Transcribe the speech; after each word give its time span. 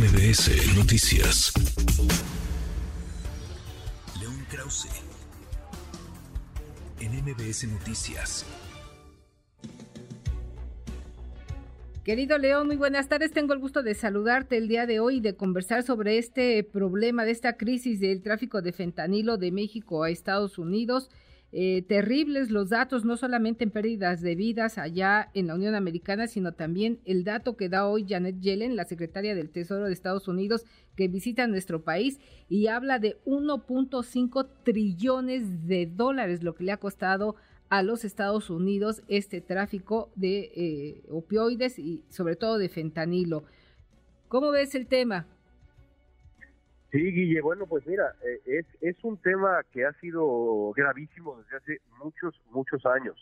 MBS 0.00 0.78
Noticias. 0.78 1.52
León 4.18 4.46
Krause. 4.48 4.88
En 7.00 7.12
MBS 7.22 7.68
Noticias. 7.68 8.46
Querido 12.02 12.38
León, 12.38 12.66
muy 12.68 12.76
buenas 12.76 13.08
tardes. 13.08 13.32
Tengo 13.32 13.52
el 13.52 13.58
gusto 13.58 13.82
de 13.82 13.92
saludarte 13.94 14.56
el 14.56 14.68
día 14.68 14.86
de 14.86 15.00
hoy 15.00 15.18
y 15.18 15.20
de 15.20 15.36
conversar 15.36 15.82
sobre 15.82 16.16
este 16.16 16.64
problema, 16.64 17.26
de 17.26 17.32
esta 17.32 17.58
crisis 17.58 18.00
del 18.00 18.22
tráfico 18.22 18.62
de 18.62 18.72
fentanilo 18.72 19.36
de 19.36 19.52
México 19.52 20.02
a 20.02 20.08
Estados 20.08 20.56
Unidos 20.56 21.10
eh, 21.52 21.82
terribles 21.82 22.50
los 22.50 22.68
datos, 22.68 23.04
no 23.04 23.16
solamente 23.16 23.64
en 23.64 23.72
pérdidas 23.72 24.20
de 24.20 24.36
vidas 24.36 24.78
allá 24.78 25.30
en 25.34 25.48
la 25.48 25.56
Unión 25.56 25.74
Americana, 25.74 26.28
sino 26.28 26.52
también 26.52 27.00
el 27.04 27.24
dato 27.24 27.56
que 27.56 27.68
da 27.68 27.86
hoy 27.86 28.06
Janet 28.08 28.38
Yellen, 28.40 28.76
la 28.76 28.84
secretaria 28.84 29.34
del 29.34 29.50
Tesoro 29.50 29.86
de 29.86 29.92
Estados 29.92 30.28
Unidos, 30.28 30.64
que 30.94 31.08
visita 31.08 31.48
nuestro 31.48 31.82
país 31.82 32.20
y 32.48 32.68
habla 32.68 33.00
de 33.00 33.18
1.5 33.24 34.48
trillones 34.62 35.66
de 35.66 35.86
dólares, 35.86 36.44
lo 36.44 36.54
que 36.54 36.64
le 36.64 36.72
ha 36.72 36.76
costado 36.76 37.34
a 37.68 37.82
los 37.82 38.04
Estados 38.04 38.50
Unidos 38.50 39.02
este 39.08 39.40
tráfico 39.40 40.10
de 40.14 40.52
eh, 40.54 41.02
opioides 41.08 41.78
y 41.78 42.04
sobre 42.10 42.36
todo 42.36 42.58
de 42.58 42.68
fentanilo. 42.68 43.44
¿Cómo 44.28 44.50
ves 44.50 44.76
el 44.76 44.86
tema? 44.86 45.26
Sí, 46.90 47.12
Guille, 47.12 47.40
bueno, 47.40 47.66
pues 47.66 47.86
mira, 47.86 48.16
eh, 48.24 48.40
es, 48.46 48.66
es 48.80 48.96
un 49.04 49.16
tema 49.18 49.62
que 49.70 49.84
ha 49.84 49.92
sido 50.00 50.72
gravísimo 50.72 51.40
desde 51.40 51.56
hace 51.56 51.80
muchos, 52.02 52.40
muchos 52.50 52.84
años. 52.84 53.16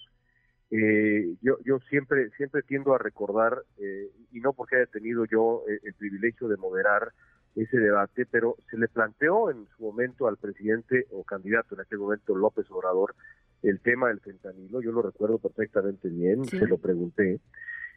Eh, 0.70 1.34
yo, 1.42 1.58
yo 1.64 1.78
siempre, 1.90 2.30
siempre 2.30 2.62
tiendo 2.62 2.94
a 2.94 2.98
recordar, 2.98 3.64
eh, 3.78 4.10
y 4.32 4.40
no 4.40 4.54
porque 4.54 4.76
haya 4.76 4.86
tenido 4.86 5.26
yo 5.26 5.64
el 5.66 5.94
privilegio 5.94 6.48
de 6.48 6.56
moderar 6.56 7.12
ese 7.56 7.78
debate, 7.78 8.24
pero 8.26 8.56
se 8.70 8.78
le 8.78 8.88
planteó 8.88 9.50
en 9.50 9.66
su 9.76 9.82
momento 9.82 10.28
al 10.28 10.36
presidente 10.38 11.06
o 11.10 11.24
candidato 11.24 11.74
en 11.74 11.82
aquel 11.82 11.98
momento 11.98 12.34
López 12.34 12.70
Obrador 12.70 13.14
el 13.62 13.80
tema 13.80 14.08
del 14.08 14.20
fentanilo, 14.20 14.80
yo 14.80 14.92
lo 14.92 15.02
recuerdo 15.02 15.38
perfectamente 15.38 16.08
bien, 16.08 16.44
se 16.44 16.64
lo 16.64 16.78
pregunté, 16.78 17.40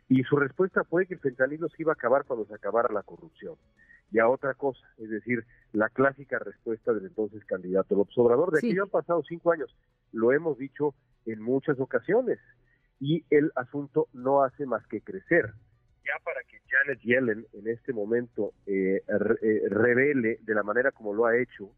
y 0.10 0.24
su 0.24 0.36
respuesta 0.36 0.84
fue 0.84 1.06
que 1.06 1.14
el 1.14 1.20
fentanilo 1.20 1.70
se 1.70 1.84
iba 1.84 1.92
a 1.92 1.94
acabar 1.94 2.26
cuando 2.26 2.46
se 2.46 2.56
acabara 2.56 2.92
la 2.92 3.04
corrupción 3.04 3.56
y 4.12 4.20
a 4.20 4.28
otra 4.28 4.54
cosa, 4.54 4.86
es 4.98 5.10
decir, 5.10 5.46
la 5.72 5.90
clásica 5.90 6.38
respuesta 6.40 6.94
del 6.94 7.06
entonces 7.06 7.44
candidato 7.46 7.96
López 7.96 8.18
Obrador. 8.18 8.52
De 8.52 8.60
aquí 8.60 8.76
ya 8.76 8.84
han 8.84 8.90
pasado 8.90 9.24
cinco 9.28 9.52
años, 9.52 9.76
lo 10.12 10.34
hemos 10.34 10.58
dicho 10.58 10.94
en 11.26 11.42
muchas 11.42 11.80
ocasiones, 11.80 12.40
y 13.00 13.24
el 13.30 13.52
asunto 13.56 14.08
no 14.14 14.44
hace 14.44 14.66
más 14.66 14.86
que 14.88 15.02
crecer. 15.02 15.54
Ya 16.06 16.24
para 16.24 16.42
que 16.44 16.60
Janet 16.68 17.00
Yellen 17.00 17.46
en 17.54 17.68
este 17.68 17.94
momento 17.94 18.54
eh, 18.66 19.02
eh, 19.08 19.62
revele 19.70 20.40
de 20.42 20.56
la 20.56 20.64
manera 20.64 20.92
como 20.92 21.14
lo 21.14 21.26
ha 21.26 21.38
hecho 21.38 21.72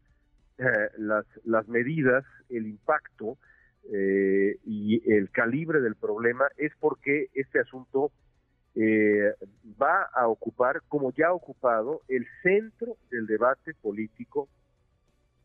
eh, 0.58 0.64
las, 0.98 1.26
las 1.44 1.68
medidas, 1.68 2.24
el 2.48 2.66
impacto 2.66 3.38
y 3.86 5.12
el 5.12 5.30
calibre 5.30 5.82
del 5.82 5.94
problema, 5.94 6.46
es 6.56 6.72
porque 6.80 7.28
este 7.34 7.60
asunto 7.60 8.12
eh, 8.74 9.34
va 9.80 10.02
a 10.14 10.26
ocupar, 10.28 10.82
como 10.88 11.12
ya 11.12 11.28
ha 11.28 11.32
ocupado, 11.32 12.02
el 12.08 12.26
centro 12.42 12.96
del 13.10 13.26
debate 13.26 13.74
político 13.74 14.48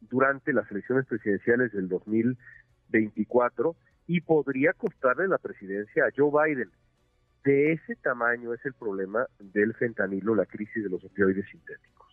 durante 0.02 0.54
las 0.54 0.70
elecciones 0.72 1.06
presidenciales 1.06 1.72
del 1.72 1.88
2024 1.90 3.76
y 4.08 4.22
podría 4.22 4.74
costarle 4.74 5.28
la 5.28 5.38
presidencia 5.38 6.06
a 6.06 6.12
Joe 6.16 6.32
Biden. 6.32 6.72
De 7.44 7.74
ese 7.74 7.96
tamaño 7.96 8.54
es 8.54 8.66
el 8.66 8.74
problema 8.74 9.28
del 9.40 9.74
fentanilo, 9.76 10.36
la 10.36 10.46
crisis 10.46 10.84
de 10.84 10.90
los 10.90 11.04
opioides 11.04 11.46
sintéticos. 11.50 12.09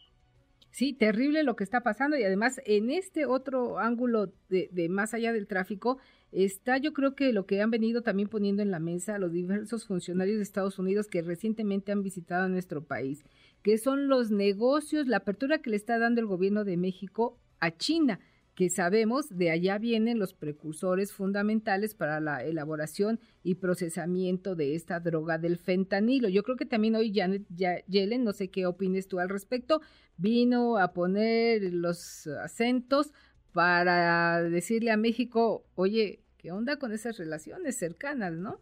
Sí, 0.77 0.93
terrible 0.93 1.43
lo 1.43 1.57
que 1.57 1.65
está 1.65 1.81
pasando 1.81 2.19
y 2.19 2.25
además 2.25 2.61
en 2.67 2.91
este 2.91 3.25
otro 3.25 3.79
ángulo 3.79 4.35
de, 4.51 4.89
más 4.91 5.15
allá 5.15 5.33
del 5.33 5.47
tráfico 5.47 5.97
está 6.33 6.77
yo 6.77 6.93
creo 6.93 7.15
que 7.15 7.33
lo 7.33 7.47
que 7.47 7.63
han 7.63 7.71
venido 7.71 8.03
también 8.03 8.29
poniendo 8.29 8.61
en 8.61 8.71
la 8.71 8.79
mesa 8.79 9.17
los 9.17 9.33
diversos 9.33 9.87
funcionarios 9.87 10.37
de 10.37 10.43
Estados 10.43 10.79
Unidos 10.79 11.07
que 11.07 11.23
recientemente 11.23 11.93
han 11.93 12.03
visitado 12.03 12.47
nuestro 12.51 12.85
país, 12.85 13.25
que 13.63 13.79
son 13.79 14.09
los 14.09 14.31
negocios, 14.31 15.07
la 15.07 15.17
apertura 15.17 15.63
que 15.63 15.71
le 15.71 15.77
está 15.77 15.99
dando 15.99 16.21
el 16.21 16.27
gobierno 16.27 16.63
de 16.63 16.77
México 16.77 17.39
a 17.59 17.75
China 17.75 18.21
que 18.57 18.71
sabemos 18.71 19.29
de 19.29 19.51
allá 19.51 19.77
vienen 19.77 20.19
los 20.19 20.33
precursores 20.33 21.13
fundamentales 21.13 21.95
para 21.95 22.21
la 22.21 22.43
elaboración 22.43 23.21
y 23.45 23.57
procesamiento 23.57 24.57
de 24.57 24.75
esta 24.75 24.99
droga 24.99 25.37
del 25.37 25.59
fentanilo. 25.59 26.31
Yo 26.31 26.43
creo 26.43 26.57
que 26.57 26.65
también 26.65 26.97
hoy 26.97 27.13
Janet 27.15 27.47
Yellen, 27.87 28.25
no 28.25 28.33
sé 28.33 28.49
qué 28.49 28.65
opines 28.67 29.09
tú 29.09 29.21
al 29.21 29.29
respecto, 29.29 29.83
vino 30.17 30.79
a 30.79 30.95
poner 30.95 31.71
los 31.75 32.27
acentos 32.27 33.13
para 33.53 34.43
decirle 34.43 34.91
a 34.91 34.97
México, 34.97 35.67
oye, 35.75 36.23
¿qué 36.39 36.51
onda 36.51 36.79
con 36.79 36.93
esas 36.93 37.19
relaciones 37.19 37.77
cercanas, 37.77 38.33
no? 38.33 38.59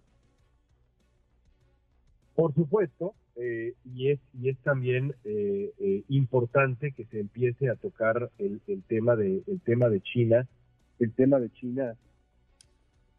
Por 2.35 2.53
supuesto, 2.53 3.15
eh, 3.37 3.75
y, 3.85 4.11
es, 4.11 4.21
y 4.41 4.49
es 4.49 4.59
también 4.59 5.15
eh, 5.25 5.73
eh, 5.81 6.05
importante 6.09 6.93
que 6.93 7.05
se 7.07 7.19
empiece 7.19 7.69
a 7.69 7.75
tocar 7.75 8.31
el, 8.39 8.61
el, 8.69 8.83
tema 8.85 9.17
de, 9.17 9.43
el 9.47 9.61
tema 9.61 9.89
de 9.89 10.01
China, 10.01 10.47
el 11.01 11.13
tema 11.13 11.41
de 11.41 11.51
China 11.51 11.97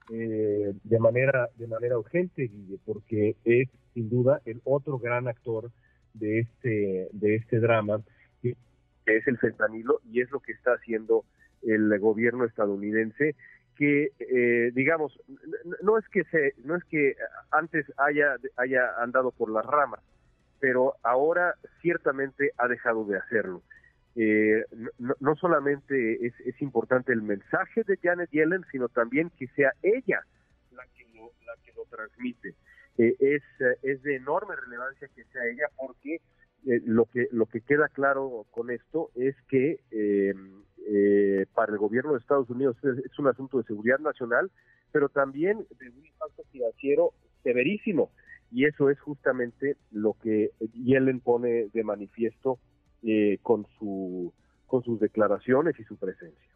de 0.08 1.00
manera 1.00 1.50
de 1.58 1.66
manera 1.66 1.98
urgente, 1.98 2.52
porque 2.86 3.36
es 3.44 3.70
sin 3.96 4.08
duda 4.08 4.40
el 4.46 4.62
otro 4.64 5.00
gran 5.00 5.28
actor 5.28 5.72
de 6.14 6.42
este 6.42 7.10
de 7.12 7.36
este 7.36 7.60
drama 7.60 8.04
que 8.44 8.56
es 9.08 9.28
el 9.28 9.40
fentanilo 9.40 10.02
y 10.12 10.22
es 10.22 10.30
lo 10.30 10.42
que 10.42 10.52
está 10.52 10.74
haciendo 10.74 11.26
el 11.64 11.98
gobierno 11.98 12.46
estadounidense 12.46 13.36
que 13.76 14.12
eh, 14.20 14.72
digamos 14.74 15.20
no 15.82 15.98
es 15.98 16.08
que 16.10 16.24
se 16.26 16.54
no 16.64 16.76
es 16.76 16.84
que 16.86 17.16
antes 17.52 17.86
haya 17.98 18.36
haya 18.58 19.02
andado 19.02 19.32
por 19.32 19.52
las 19.52 19.66
ramas 19.66 20.02
pero 20.60 20.96
ahora 21.04 21.56
ciertamente 21.82 22.52
ha 22.58 22.68
dejado 22.68 23.06
de 23.06 23.18
hacerlo. 23.18 23.62
Eh, 24.16 24.64
no, 25.20 25.36
solamente 25.36 26.26
es, 26.26 26.34
es, 26.46 26.62
importante 26.62 27.12
el 27.12 27.22
mensaje 27.22 27.84
de 27.84 27.98
Janet 28.02 28.30
Yellen 28.32 28.64
sino 28.72 28.88
también 28.88 29.30
que 29.38 29.48
sea 29.50 29.74
ella 29.84 30.26
la 30.72 30.84
que 30.96 31.06
lo, 31.14 31.32
la 31.46 31.54
que 31.64 31.74
lo 31.74 31.84
transmite. 31.86 32.56
Eh, 32.98 33.14
es 33.20 33.44
es 33.84 34.02
de 34.04 34.16
enorme 34.16 34.56
relevancia 34.56 35.10
que 35.14 35.26
sea 35.26 35.46
ella 35.46 35.68
porque 35.76 36.22
lo 36.64 37.06
que 37.06 37.28
lo 37.32 37.46
que 37.46 37.60
queda 37.60 37.90
claro 37.90 38.48
con 38.52 38.72
esto 38.72 39.12
es 39.16 39.36
que 39.50 39.82
eh, 41.06 41.46
para 41.54 41.74
el 41.74 41.78
gobierno 41.78 42.14
de 42.14 42.20
Estados 42.20 42.50
Unidos 42.50 42.78
es, 42.84 43.20
un 43.20 43.28
asunto 43.28 43.58
de 43.58 43.64
seguridad 43.64 44.00
nacional, 44.00 44.52
pero 44.92 45.10
también 45.10 45.66
de 45.80 45.90
un 45.90 46.06
impacto 46.06 46.44
financiero 46.52 47.14
severísimo. 47.44 48.12
Y 48.52 48.66
eso 48.66 48.90
es 48.90 49.00
justamente 49.00 49.78
lo 49.92 50.16
que 50.22 50.52
Yellen 50.74 51.20
pone 51.20 51.68
de 51.74 51.84
manifiesto 51.84 52.60
eh, 53.04 53.40
con, 53.42 53.68
su, 53.78 54.34
con 54.68 54.84
sus 54.84 55.00
declaraciones 55.00 55.80
y 55.80 55.84
su 55.84 55.98
presencia. 55.98 56.55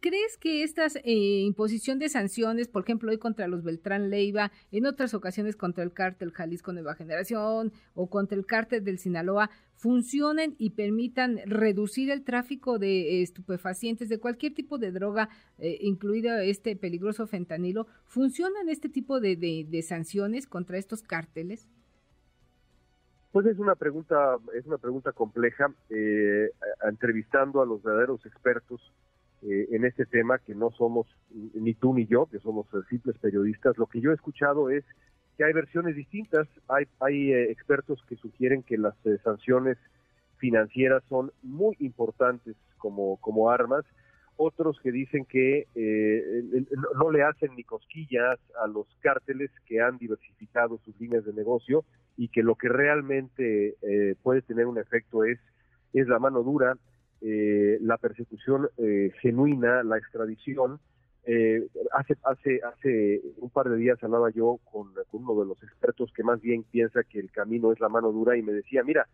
¿Crees 0.00 0.36
que 0.36 0.62
esta 0.62 0.86
eh, 1.02 1.42
imposición 1.44 1.98
de 1.98 2.08
sanciones, 2.08 2.68
por 2.68 2.84
ejemplo, 2.84 3.10
hoy 3.10 3.18
contra 3.18 3.48
los 3.48 3.64
Beltrán 3.64 4.08
Leiva, 4.08 4.52
en 4.70 4.86
otras 4.86 5.14
ocasiones 5.14 5.56
contra 5.56 5.82
el 5.82 5.92
cártel 5.92 6.30
Jalisco 6.30 6.72
Nueva 6.72 6.94
Generación 6.94 7.72
o 7.94 8.08
contra 8.08 8.38
el 8.38 8.46
cártel 8.46 8.84
del 8.84 8.98
Sinaloa, 8.98 9.50
funcionen 9.74 10.54
y 10.58 10.70
permitan 10.70 11.40
reducir 11.46 12.10
el 12.10 12.24
tráfico 12.24 12.78
de 12.78 13.22
estupefacientes, 13.22 14.08
de 14.08 14.18
cualquier 14.18 14.54
tipo 14.54 14.78
de 14.78 14.92
droga, 14.92 15.28
eh, 15.58 15.78
incluido 15.80 16.38
este 16.38 16.76
peligroso 16.76 17.26
fentanilo? 17.26 17.86
¿Funcionan 18.06 18.68
este 18.68 18.88
tipo 18.88 19.20
de, 19.20 19.36
de, 19.36 19.82
sanciones 19.82 20.46
contra 20.46 20.78
estos 20.78 21.02
cárteles? 21.02 21.68
Pues 23.32 23.46
es 23.46 23.58
una 23.58 23.74
pregunta, 23.74 24.36
es 24.54 24.64
una 24.66 24.78
pregunta 24.78 25.12
compleja. 25.12 25.74
Eh, 25.90 26.50
entrevistando 26.88 27.60
a 27.60 27.66
los 27.66 27.82
verdaderos 27.82 28.24
expertos 28.24 28.80
eh, 29.48 29.68
en 29.70 29.84
este 29.84 30.06
tema, 30.06 30.38
que 30.38 30.56
no 30.56 30.72
somos 30.72 31.06
ni 31.30 31.72
tú 31.74 31.94
ni 31.94 32.04
yo, 32.06 32.26
que 32.26 32.40
somos 32.40 32.66
eh, 32.74 32.78
simples 32.90 33.16
periodistas. 33.18 33.78
Lo 33.78 33.86
que 33.86 34.00
yo 34.00 34.10
he 34.10 34.14
escuchado 34.14 34.70
es 34.70 34.84
que 35.36 35.44
hay 35.44 35.52
versiones 35.52 35.94
distintas. 35.94 36.48
Hay, 36.66 36.86
hay 36.98 37.32
eh, 37.32 37.52
expertos 37.52 38.02
que 38.08 38.16
sugieren 38.16 38.64
que 38.64 38.76
las 38.76 38.96
sanciones 39.22 39.78
financieras 40.38 41.04
son 41.08 41.30
muy 41.44 41.76
importantes 41.78 42.56
como, 42.78 43.18
como 43.18 43.48
armas. 43.48 43.84
Otros 44.36 44.80
que 44.82 44.90
dicen 44.90 45.24
que 45.24 45.66
no 46.94 47.10
le 47.10 47.22
hacen 47.22 47.54
ni 47.54 47.64
cosquillas 47.64 48.38
a 48.62 48.66
los 48.66 48.86
cárteles 49.00 49.50
que 49.64 49.80
han 49.80 49.96
diversificado 49.96 50.78
sus 50.84 51.00
líneas 51.00 51.24
de 51.24 51.32
negocio 51.32 51.84
y 52.18 52.28
que 52.28 52.42
lo 52.42 52.54
que 52.56 52.68
realmente 52.68 53.76
puede 54.22 54.42
tener 54.42 54.66
un 54.66 54.76
efecto 54.76 55.24
es, 55.24 55.38
es 55.94 56.06
la 56.06 56.18
mano 56.18 56.42
dura 56.42 56.76
eh, 57.20 57.78
la 57.80 57.96
persecución 57.96 58.68
eh, 58.78 59.12
genuina, 59.20 59.82
la 59.82 59.98
extradición. 59.98 60.78
Eh, 61.24 61.66
hace, 61.92 62.14
hace, 62.22 62.60
hace 62.62 63.20
un 63.38 63.50
par 63.50 63.68
de 63.68 63.76
días 63.76 64.02
hablaba 64.02 64.30
yo 64.30 64.60
con, 64.70 64.92
uno 65.10 65.40
de 65.40 65.46
los 65.46 65.60
expertos 65.62 66.12
que 66.14 66.22
más 66.22 66.40
bien 66.40 66.62
piensa 66.62 67.02
que 67.02 67.18
el 67.18 67.32
camino 67.32 67.72
es 67.72 67.80
la 67.80 67.88
mano 67.88 68.12
dura 68.12 68.36
y 68.36 68.42
me 68.42 68.52
decía, 68.52 68.84
mira, 68.84 69.08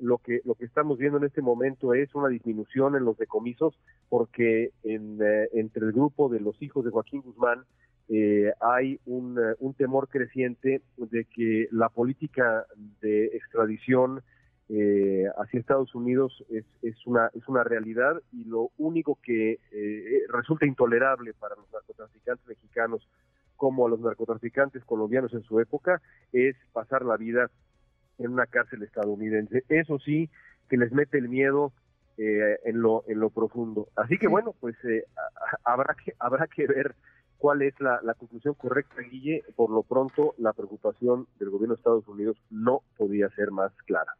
lo 0.00 0.18
que 0.18 0.40
lo 0.44 0.54
que 0.54 0.64
estamos 0.64 0.98
viendo 0.98 1.18
en 1.18 1.24
este 1.24 1.42
momento 1.42 1.94
es 1.94 2.14
una 2.14 2.28
disminución 2.28 2.96
en 2.96 3.04
los 3.04 3.18
decomisos 3.18 3.78
porque 4.08 4.72
en, 4.82 5.18
eh, 5.22 5.48
entre 5.52 5.84
el 5.86 5.92
grupo 5.92 6.28
de 6.28 6.40
los 6.40 6.60
hijos 6.62 6.84
de 6.84 6.90
Joaquín 6.90 7.20
Guzmán 7.20 7.64
eh, 8.08 8.52
hay 8.60 8.98
un, 9.06 9.38
eh, 9.38 9.54
un, 9.60 9.74
temor 9.74 10.08
creciente 10.08 10.82
de 10.96 11.26
que 11.26 11.68
la 11.70 11.90
política 11.90 12.66
de 13.00 13.26
extradición 13.26 14.22
eh, 14.72 15.26
hacia 15.36 15.58
Estados 15.58 15.92
Unidos 15.96 16.44
es, 16.48 16.64
es, 16.82 16.94
una, 17.04 17.28
es 17.34 17.48
una 17.48 17.64
realidad 17.64 18.22
y 18.32 18.44
lo 18.44 18.70
único 18.78 19.18
que 19.20 19.58
eh, 19.72 20.22
resulta 20.28 20.64
intolerable 20.64 21.34
para 21.34 21.56
los 21.56 21.70
narcotraficantes 21.72 22.46
mexicanos 22.46 23.08
como 23.56 23.86
a 23.86 23.90
los 23.90 23.98
narcotraficantes 24.00 24.84
colombianos 24.84 25.34
en 25.34 25.42
su 25.42 25.58
época 25.58 26.00
es 26.32 26.54
pasar 26.72 27.04
la 27.04 27.16
vida 27.16 27.50
en 28.18 28.32
una 28.32 28.46
cárcel 28.46 28.84
estadounidense. 28.84 29.64
Eso 29.68 29.98
sí, 29.98 30.30
que 30.68 30.76
les 30.76 30.92
mete 30.92 31.18
el 31.18 31.28
miedo 31.28 31.72
eh, 32.16 32.58
en 32.64 32.80
lo 32.80 33.02
en 33.08 33.18
lo 33.18 33.30
profundo. 33.30 33.88
Así 33.96 34.18
que 34.18 34.28
bueno, 34.28 34.54
pues 34.60 34.76
eh, 34.84 35.04
habrá 35.64 35.96
que 36.04 36.14
habrá 36.20 36.46
que 36.46 36.68
ver 36.68 36.94
cuál 37.38 37.62
es 37.62 37.74
la, 37.80 38.00
la, 38.02 38.14
conclusión 38.14 38.54
correcta, 38.54 39.02
Guille. 39.02 39.42
Por 39.56 39.70
lo 39.70 39.82
pronto, 39.82 40.34
la 40.38 40.52
preocupación 40.52 41.26
del 41.40 41.50
gobierno 41.50 41.74
de 41.74 41.78
Estados 41.80 42.06
Unidos 42.06 42.36
no 42.50 42.82
podía 42.96 43.28
ser 43.30 43.50
más 43.50 43.72
clara. 43.86 44.14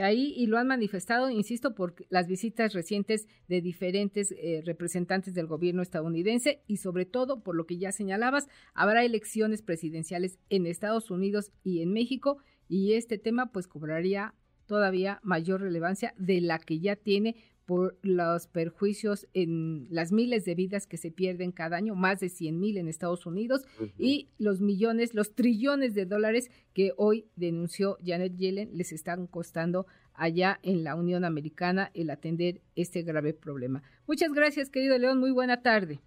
Ahí, 0.00 0.34
y 0.36 0.46
lo 0.46 0.58
han 0.58 0.66
manifestado, 0.66 1.30
insisto, 1.30 1.74
por 1.74 1.94
las 2.10 2.26
visitas 2.26 2.74
recientes 2.74 3.26
de 3.48 3.60
diferentes 3.60 4.32
eh, 4.32 4.62
representantes 4.64 5.34
del 5.34 5.46
gobierno 5.46 5.82
estadounidense 5.82 6.62
y 6.66 6.76
sobre 6.76 7.06
todo, 7.06 7.42
por 7.42 7.56
lo 7.56 7.66
que 7.66 7.78
ya 7.78 7.92
señalabas, 7.92 8.46
habrá 8.74 9.04
elecciones 9.04 9.62
presidenciales 9.62 10.38
en 10.50 10.66
Estados 10.66 11.10
Unidos 11.10 11.50
y 11.64 11.80
en 11.80 11.92
México 11.92 12.38
y 12.68 12.94
este 12.94 13.18
tema 13.18 13.52
pues 13.52 13.68
cobraría 13.68 14.34
todavía 14.66 15.20
mayor 15.22 15.60
relevancia 15.60 16.14
de 16.18 16.40
la 16.40 16.58
que 16.58 16.80
ya 16.80 16.96
tiene 16.96 17.36
por 17.66 17.98
los 18.02 18.46
perjuicios 18.46 19.26
en 19.34 19.88
las 19.90 20.12
miles 20.12 20.44
de 20.44 20.54
vidas 20.54 20.86
que 20.86 20.96
se 20.96 21.10
pierden 21.10 21.52
cada 21.52 21.76
año, 21.76 21.94
más 21.94 22.20
de 22.20 22.28
100 22.28 22.58
mil 22.58 22.78
en 22.78 22.88
Estados 22.88 23.26
Unidos, 23.26 23.66
y 23.98 24.30
los 24.38 24.60
millones, 24.60 25.14
los 25.14 25.34
trillones 25.34 25.94
de 25.94 26.06
dólares 26.06 26.50
que 26.72 26.92
hoy 26.96 27.26
denunció 27.34 27.98
Janet 28.04 28.36
Yellen 28.36 28.70
les 28.72 28.92
están 28.92 29.26
costando 29.26 29.86
allá 30.14 30.58
en 30.62 30.84
la 30.84 30.94
Unión 30.94 31.24
Americana 31.24 31.90
el 31.92 32.10
atender 32.10 32.60
este 32.76 33.02
grave 33.02 33.34
problema. 33.34 33.82
Muchas 34.06 34.32
gracias, 34.32 34.70
querido 34.70 34.96
León, 34.96 35.18
muy 35.18 35.32
buena 35.32 35.60
tarde. 35.60 36.00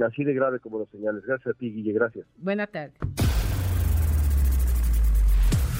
Así 0.00 0.22
de 0.22 0.34
grave 0.34 0.60
como 0.60 0.78
los 0.78 0.88
señales. 0.90 1.24
Gracias 1.24 1.56
a 1.56 1.58
ti, 1.58 1.72
Guille, 1.72 1.92
gracias. 1.92 2.26
Buena 2.36 2.68
tarde 2.68 2.94